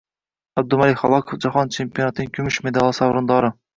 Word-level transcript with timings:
Abdumalik 0.61 0.97
Xalakov 1.01 1.41
jahon 1.45 1.71
chempionatining 1.77 2.33
kumush 2.39 2.59
medali 2.69 3.01
sovrindoring 3.01 3.59